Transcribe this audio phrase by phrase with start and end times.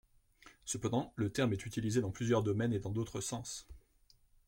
[0.65, 3.67] Cependant, le terme est utilisé dans plusieurs domaine et dans d'autres sens.